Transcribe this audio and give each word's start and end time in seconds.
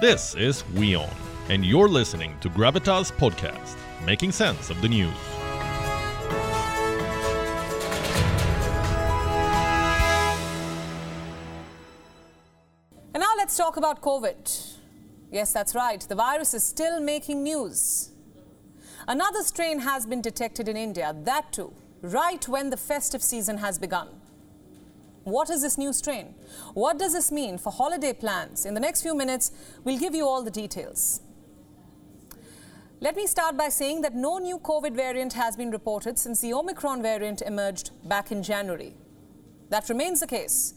This 0.00 0.34
is 0.34 0.64
WION, 0.74 1.08
and 1.50 1.64
you're 1.64 1.88
listening 1.88 2.36
to 2.40 2.50
Gravitas 2.50 3.12
Podcast, 3.12 3.76
making 4.04 4.32
sense 4.32 4.68
of 4.68 4.82
the 4.82 4.88
news. 4.88 5.14
And 13.14 13.20
now 13.20 13.34
let's 13.36 13.56
talk 13.56 13.76
about 13.76 14.00
COVID. 14.00 14.78
Yes, 15.30 15.52
that's 15.52 15.76
right. 15.76 16.00
The 16.00 16.16
virus 16.16 16.54
is 16.54 16.64
still 16.64 16.98
making 16.98 17.44
news. 17.44 18.10
Another 19.06 19.44
strain 19.44 19.78
has 19.78 20.06
been 20.06 20.20
detected 20.20 20.68
in 20.68 20.76
India, 20.76 21.14
that 21.22 21.52
too, 21.52 21.72
right 22.02 22.46
when 22.48 22.70
the 22.70 22.76
festive 22.76 23.22
season 23.22 23.58
has 23.58 23.78
begun. 23.78 24.08
What 25.24 25.48
is 25.48 25.62
this 25.62 25.78
new 25.78 25.92
strain? 25.92 26.34
What 26.74 26.98
does 26.98 27.14
this 27.14 27.32
mean 27.32 27.56
for 27.56 27.72
holiday 27.72 28.12
plans? 28.12 28.66
In 28.66 28.74
the 28.74 28.80
next 28.80 29.02
few 29.02 29.14
minutes, 29.14 29.52
we'll 29.82 29.98
give 29.98 30.14
you 30.14 30.28
all 30.28 30.42
the 30.42 30.50
details. 30.50 31.22
Let 33.00 33.16
me 33.16 33.26
start 33.26 33.56
by 33.56 33.70
saying 33.70 34.02
that 34.02 34.14
no 34.14 34.38
new 34.38 34.58
COVID 34.58 34.94
variant 34.94 35.32
has 35.32 35.56
been 35.56 35.70
reported 35.70 36.18
since 36.18 36.40
the 36.40 36.52
Omicron 36.52 37.02
variant 37.02 37.42
emerged 37.42 37.90
back 38.08 38.32
in 38.32 38.42
January. 38.42 38.94
That 39.70 39.88
remains 39.88 40.20
the 40.20 40.26
case. 40.26 40.74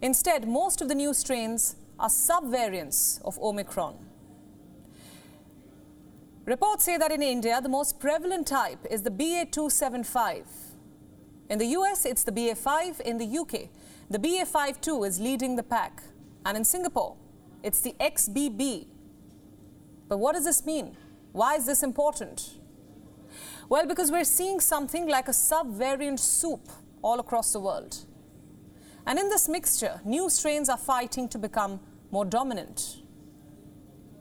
Instead, 0.00 0.48
most 0.48 0.80
of 0.80 0.88
the 0.88 0.94
new 0.94 1.12
strains 1.12 1.76
are 1.98 2.08
subvariants 2.08 3.20
of 3.24 3.38
Omicron. 3.40 3.96
Reports 6.44 6.84
say 6.84 6.96
that 6.96 7.12
in 7.12 7.22
India, 7.22 7.60
the 7.60 7.68
most 7.68 8.00
prevalent 8.00 8.46
type 8.46 8.86
is 8.90 9.02
the 9.02 9.10
BA275. 9.10 10.67
In 11.48 11.58
the 11.58 11.66
US, 11.66 12.04
it's 12.04 12.24
the 12.24 12.32
BA5. 12.32 13.00
In 13.00 13.18
the 13.18 13.38
UK, 13.38 13.68
the 14.10 14.18
BA52 14.18 15.06
is 15.06 15.20
leading 15.20 15.56
the 15.56 15.62
pack. 15.62 16.02
And 16.44 16.56
in 16.56 16.64
Singapore, 16.64 17.16
it's 17.62 17.80
the 17.80 17.94
XBB. 18.00 18.86
But 20.08 20.18
what 20.18 20.34
does 20.34 20.44
this 20.44 20.64
mean? 20.64 20.96
Why 21.32 21.56
is 21.56 21.66
this 21.66 21.82
important? 21.82 22.58
Well, 23.68 23.86
because 23.86 24.10
we're 24.10 24.24
seeing 24.24 24.60
something 24.60 25.08
like 25.08 25.28
a 25.28 25.32
subvariant 25.32 26.18
soup 26.18 26.68
all 27.02 27.20
across 27.20 27.52
the 27.52 27.60
world. 27.60 27.96
And 29.06 29.18
in 29.18 29.28
this 29.28 29.48
mixture, 29.48 30.00
new 30.04 30.28
strains 30.30 30.68
are 30.68 30.78
fighting 30.78 31.28
to 31.30 31.38
become 31.38 31.80
more 32.10 32.24
dominant. 32.24 32.98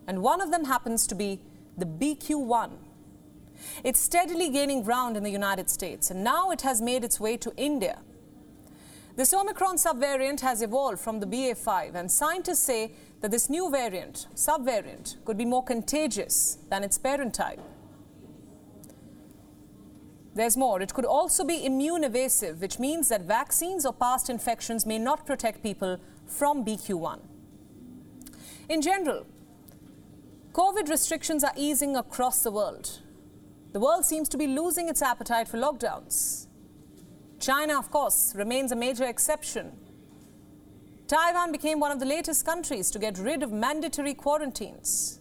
And 0.08 0.22
one 0.22 0.42
of 0.42 0.52
them 0.52 0.66
happens 0.66 1.08
to 1.08 1.16
be 1.16 1.42
the 1.78 1.86
BQ1. 1.86 2.72
It's 3.83 4.00
steadily 4.00 4.50
gaining 4.50 4.83
ground 4.83 5.17
in 5.17 5.23
the 5.23 5.30
United 5.30 5.69
States, 5.69 6.11
and 6.11 6.23
now 6.23 6.52
it 6.52 6.61
has 6.61 6.81
made 6.81 7.03
its 7.03 7.19
way 7.19 7.38
to 7.38 7.53
India. 7.58 7.99
This 9.16 9.33
Omicron 9.33 9.77
subvariant 9.77 10.41
has 10.41 10.61
evolved 10.61 10.99
from 10.99 11.19
the 11.19 11.25
BA5, 11.25 11.95
and 11.95 12.11
scientists 12.11 12.61
say 12.61 12.91
that 13.22 13.31
this 13.31 13.49
new 13.49 13.72
variant, 13.72 14.27
subvariant, 14.36 15.16
could 15.25 15.38
be 15.38 15.45
more 15.45 15.64
contagious 15.64 16.59
than 16.69 16.83
its 16.83 16.99
parent 16.99 17.33
type. 17.33 17.59
There's 20.36 20.55
more. 20.55 20.80
It 20.83 20.94
could 20.94 21.05
also 21.05 21.44
be 21.44 21.66
immune 21.66 22.03
evasive, 22.03 22.61
which 22.61 22.77
means 22.77 23.09
that 23.09 23.21
vaccines 23.21 23.88
or 23.88 23.94
past 23.94 24.30
infections 24.30 24.86
may 24.86 24.99
not 24.99 25.25
protect 25.25 25.64
people 25.64 25.99
from 26.27 26.64
BQ1. 26.64 27.19
In 28.69 28.83
general, 28.83 29.25
COVID 30.52 30.89
restrictions 30.89 31.44
are 31.44 31.53
easing 31.55 31.95
across 31.95 32.44
the 32.44 32.52
world. 32.52 33.02
The 33.73 33.80
world 33.80 34.06
seems 34.06 34.30
to 34.30 34.38
be 34.38 34.48
losing 34.48 34.90
its 34.90 35.02
appetite 35.02 35.48
for 35.48 35.58
lockdowns. 35.58 36.48
China, 37.40 37.78
of 37.78 37.92
course, 37.92 38.34
remains 38.36 38.72
a 38.72 38.76
major 38.76 39.04
exception. 39.04 39.72
Taiwan 41.08 41.52
became 41.52 41.80
one 41.80 41.92
of 41.92 42.00
the 42.00 42.06
latest 42.06 42.45
countries 42.45 42.92
to 42.92 43.00
get 43.00 43.18
rid 43.18 43.44
of 43.44 43.52
mandatory 43.52 44.14
quarantines. 44.14 45.20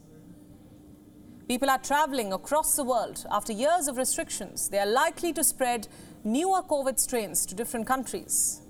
People 1.49 1.71
are 1.71 1.79
traveling 1.79 2.33
across 2.33 2.75
the 2.75 2.83
world 2.83 3.25
after 3.31 3.53
years 3.53 3.87
of 3.87 3.97
restrictions. 3.97 4.69
They 4.69 4.81
are 4.81 4.87
likely 4.87 5.33
to 5.35 5.45
spread 5.45 5.87
newer 6.25 6.62
COVID 6.62 6.99
strains 6.99 7.47
to 7.47 7.55
different 7.55 7.87
countries. 7.87 8.62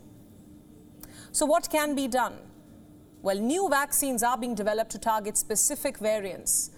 So, 1.32 1.46
what 1.46 1.70
can 1.70 1.94
be 1.94 2.06
done? 2.06 2.36
Well, 3.22 3.38
new 3.38 3.68
vaccines 3.70 4.22
are 4.22 4.36
being 4.36 4.54
developed 4.54 4.90
to 4.90 4.98
target 4.98 5.38
specific 5.38 5.98
variants. 5.98 6.70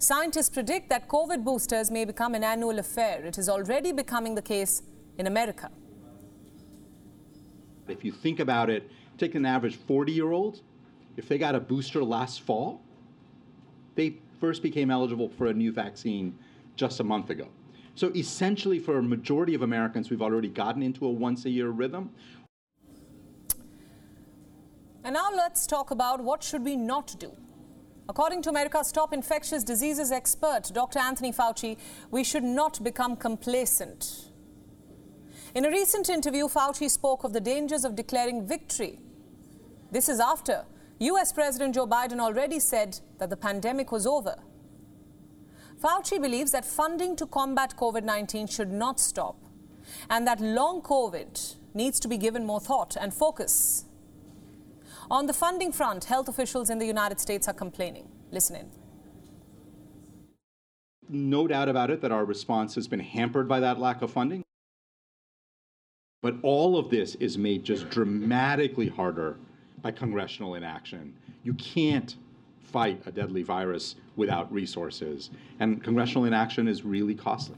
Scientists 0.00 0.48
predict 0.48 0.88
that 0.90 1.08
COVID 1.08 1.42
boosters 1.42 1.90
may 1.90 2.04
become 2.04 2.36
an 2.36 2.44
annual 2.44 2.78
affair. 2.78 3.24
It 3.24 3.36
is 3.36 3.48
already 3.48 3.90
becoming 3.90 4.36
the 4.36 4.42
case 4.42 4.82
in 5.18 5.26
America. 5.26 5.70
If 7.88 8.04
you 8.04 8.12
think 8.12 8.38
about 8.38 8.70
it, 8.70 8.88
take 9.16 9.34
an 9.34 9.44
average 9.44 9.74
40 9.74 10.12
year 10.12 10.30
old, 10.30 10.60
if 11.16 11.26
they 11.28 11.36
got 11.36 11.56
a 11.56 11.60
booster 11.60 12.04
last 12.04 12.42
fall, 12.42 12.80
they 13.96 14.18
first 14.40 14.62
became 14.62 14.88
eligible 14.88 15.28
for 15.28 15.48
a 15.48 15.52
new 15.52 15.72
vaccine 15.72 16.38
just 16.76 17.00
a 17.00 17.04
month 17.04 17.30
ago. 17.30 17.48
So 17.96 18.12
essentially, 18.14 18.78
for 18.78 18.98
a 18.98 19.02
majority 19.02 19.54
of 19.54 19.62
Americans, 19.62 20.10
we've 20.10 20.22
already 20.22 20.46
gotten 20.46 20.80
into 20.80 21.06
a 21.06 21.10
once 21.10 21.44
a 21.44 21.50
year 21.50 21.70
rhythm. 21.70 22.10
And 25.02 25.14
now 25.14 25.30
let's 25.34 25.66
talk 25.66 25.90
about 25.90 26.20
what 26.22 26.44
should 26.44 26.64
we 26.64 26.76
not 26.76 27.16
do. 27.18 27.36
According 28.08 28.40
to 28.42 28.50
America's 28.50 28.90
top 28.90 29.12
infectious 29.12 29.62
diseases 29.62 30.10
expert, 30.10 30.70
Dr. 30.72 30.98
Anthony 30.98 31.30
Fauci, 31.30 31.76
we 32.10 32.24
should 32.24 32.42
not 32.42 32.82
become 32.82 33.16
complacent. 33.16 34.30
In 35.54 35.66
a 35.66 35.70
recent 35.70 36.08
interview, 36.08 36.46
Fauci 36.48 36.88
spoke 36.88 37.24
of 37.24 37.34
the 37.34 37.40
dangers 37.40 37.84
of 37.84 37.94
declaring 37.94 38.46
victory. 38.46 38.98
This 39.90 40.08
is 40.08 40.20
after 40.20 40.64
US 41.00 41.32
President 41.32 41.74
Joe 41.74 41.86
Biden 41.86 42.18
already 42.18 42.58
said 42.58 42.98
that 43.18 43.28
the 43.28 43.36
pandemic 43.36 43.92
was 43.92 44.06
over. 44.06 44.36
Fauci 45.78 46.20
believes 46.20 46.52
that 46.52 46.64
funding 46.64 47.14
to 47.16 47.26
combat 47.26 47.74
COVID 47.76 48.04
19 48.04 48.46
should 48.46 48.72
not 48.72 48.98
stop 48.98 49.36
and 50.08 50.26
that 50.26 50.40
long 50.40 50.80
COVID 50.82 51.56
needs 51.74 52.00
to 52.00 52.08
be 52.08 52.16
given 52.16 52.44
more 52.44 52.60
thought 52.60 52.96
and 53.00 53.12
focus. 53.12 53.84
On 55.10 55.26
the 55.26 55.32
funding 55.32 55.72
front, 55.72 56.04
health 56.04 56.28
officials 56.28 56.68
in 56.68 56.78
the 56.78 56.86
United 56.86 57.18
States 57.18 57.48
are 57.48 57.54
complaining. 57.54 58.08
Listen 58.30 58.56
in. 58.56 58.70
No 61.08 61.46
doubt 61.46 61.70
about 61.70 61.90
it 61.90 62.02
that 62.02 62.12
our 62.12 62.26
response 62.26 62.74
has 62.74 62.86
been 62.86 63.00
hampered 63.00 63.48
by 63.48 63.60
that 63.60 63.78
lack 63.78 64.02
of 64.02 64.12
funding. 64.12 64.42
But 66.20 66.34
all 66.42 66.76
of 66.76 66.90
this 66.90 67.14
is 67.14 67.38
made 67.38 67.64
just 67.64 67.88
dramatically 67.88 68.88
harder 68.88 69.38
by 69.80 69.92
congressional 69.92 70.56
inaction. 70.56 71.16
You 71.42 71.54
can't 71.54 72.16
fight 72.60 73.00
a 73.06 73.12
deadly 73.12 73.42
virus 73.42 73.94
without 74.16 74.52
resources, 74.52 75.30
and 75.60 75.82
congressional 75.82 76.26
inaction 76.26 76.68
is 76.68 76.84
really 76.84 77.14
costly. 77.14 77.56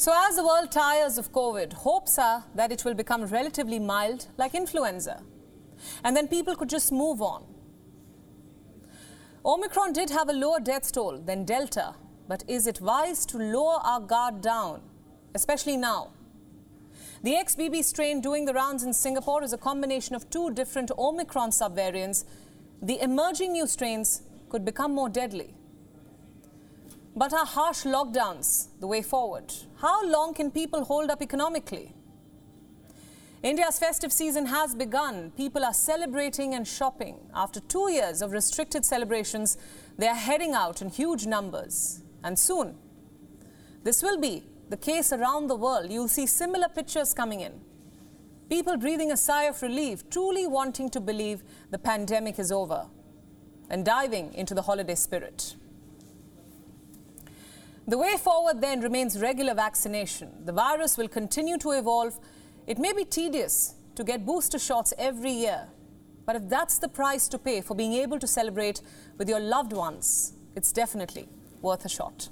So, 0.00 0.14
as 0.16 0.36
the 0.36 0.42
world 0.42 0.72
tires 0.72 1.18
of 1.18 1.30
COVID, 1.30 1.74
hopes 1.74 2.18
are 2.18 2.44
that 2.54 2.72
it 2.72 2.86
will 2.86 2.94
become 2.94 3.26
relatively 3.26 3.78
mild, 3.78 4.28
like 4.38 4.54
influenza, 4.54 5.22
and 6.02 6.16
then 6.16 6.26
people 6.26 6.56
could 6.56 6.70
just 6.70 6.90
move 6.90 7.20
on. 7.20 7.44
Omicron 9.44 9.92
did 9.92 10.08
have 10.08 10.30
a 10.30 10.32
lower 10.32 10.58
death 10.58 10.90
toll 10.90 11.18
than 11.18 11.44
Delta, 11.44 11.96
but 12.28 12.44
is 12.48 12.66
it 12.66 12.80
wise 12.80 13.26
to 13.26 13.36
lower 13.36 13.78
our 13.84 14.00
guard 14.00 14.40
down 14.40 14.80
especially 15.34 15.76
now. 15.76 16.12
The 17.22 17.32
XBB 17.32 17.84
strain 17.84 18.20
doing 18.20 18.46
the 18.46 18.54
rounds 18.54 18.82
in 18.82 18.94
Singapore 18.94 19.44
is 19.44 19.52
a 19.52 19.58
combination 19.58 20.14
of 20.14 20.30
two 20.30 20.50
different 20.52 20.90
Omicron 20.98 21.50
subvariants. 21.50 22.24
The 22.80 23.00
emerging 23.02 23.52
new 23.52 23.66
strains 23.66 24.22
could 24.48 24.64
become 24.64 24.94
more 24.94 25.10
deadly. 25.10 25.54
But 27.20 27.34
are 27.34 27.44
harsh 27.44 27.82
lockdowns 27.82 28.68
the 28.80 28.86
way 28.86 29.02
forward? 29.02 29.52
How 29.76 30.02
long 30.06 30.32
can 30.32 30.50
people 30.50 30.86
hold 30.86 31.10
up 31.10 31.20
economically? 31.20 31.92
India's 33.42 33.78
festive 33.78 34.10
season 34.10 34.46
has 34.46 34.74
begun. 34.74 35.30
People 35.32 35.62
are 35.62 35.74
celebrating 35.74 36.54
and 36.54 36.66
shopping. 36.66 37.18
After 37.34 37.60
two 37.60 37.90
years 37.90 38.22
of 38.22 38.32
restricted 38.32 38.86
celebrations, 38.86 39.58
they 39.98 40.08
are 40.08 40.14
heading 40.14 40.54
out 40.54 40.80
in 40.80 40.88
huge 40.88 41.26
numbers. 41.26 42.02
And 42.24 42.38
soon, 42.38 42.78
this 43.84 44.02
will 44.02 44.18
be 44.18 44.42
the 44.70 44.78
case 44.78 45.12
around 45.12 45.48
the 45.48 45.56
world, 45.56 45.92
you'll 45.92 46.08
see 46.08 46.24
similar 46.24 46.70
pictures 46.70 47.12
coming 47.12 47.40
in. 47.40 47.60
People 48.48 48.78
breathing 48.78 49.12
a 49.12 49.16
sigh 49.18 49.44
of 49.44 49.60
relief, 49.60 50.08
truly 50.08 50.46
wanting 50.46 50.88
to 50.88 51.00
believe 51.00 51.42
the 51.70 51.78
pandemic 51.78 52.38
is 52.38 52.50
over 52.50 52.86
and 53.68 53.84
diving 53.84 54.32
into 54.32 54.54
the 54.54 54.62
holiday 54.62 54.94
spirit. 54.94 55.54
The 57.86 57.98
way 57.98 58.16
forward 58.16 58.60
then 58.60 58.80
remains 58.80 59.20
regular 59.20 59.54
vaccination. 59.54 60.30
The 60.44 60.52
virus 60.52 60.96
will 60.96 61.08
continue 61.08 61.58
to 61.58 61.72
evolve. 61.72 62.18
It 62.66 62.78
may 62.78 62.92
be 62.92 63.04
tedious 63.04 63.74
to 63.96 64.04
get 64.04 64.24
booster 64.24 64.58
shots 64.58 64.92
every 64.98 65.32
year, 65.32 65.66
but 66.24 66.36
if 66.36 66.48
that's 66.48 66.78
the 66.78 66.88
price 66.88 67.26
to 67.28 67.38
pay 67.38 67.60
for 67.60 67.74
being 67.74 67.94
able 67.94 68.18
to 68.20 68.26
celebrate 68.26 68.80
with 69.18 69.28
your 69.28 69.40
loved 69.40 69.72
ones, 69.72 70.34
it's 70.54 70.72
definitely 70.72 71.28
worth 71.62 71.84
a 71.84 71.88
shot. 71.88 72.28